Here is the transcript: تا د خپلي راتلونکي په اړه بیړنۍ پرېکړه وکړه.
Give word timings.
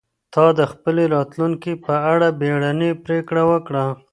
تا 0.33 0.45
د 0.59 0.61
خپلي 0.71 1.03
راتلونکي 1.15 1.73
په 1.85 1.93
اړه 2.11 2.27
بیړنۍ 2.39 2.91
پرېکړه 3.05 3.43
وکړه. 3.51 3.85